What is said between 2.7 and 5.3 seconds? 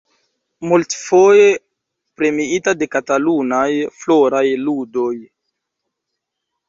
de Katalunaj Floraj Ludoj.